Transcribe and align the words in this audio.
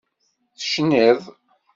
Tecnid. 0.59 1.19